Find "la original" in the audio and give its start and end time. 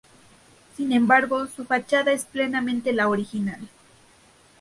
2.91-3.69